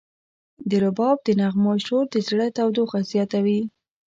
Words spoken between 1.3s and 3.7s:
نغمو شور د زړه تودوخه زیاتوي.